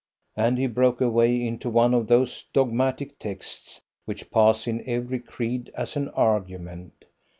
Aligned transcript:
and 0.35 0.57
he 0.57 0.65
broke 0.65 0.99
away 0.99 1.45
into 1.45 1.69
one 1.69 1.93
of 1.93 2.07
those 2.07 2.45
dogmatic 2.53 3.19
texts 3.19 3.81
which 4.05 4.31
pass 4.31 4.65
in 4.65 4.83
every 4.89 5.19
creed 5.19 5.71
as 5.75 5.95
an 5.95 6.09
argument. 6.17 7.05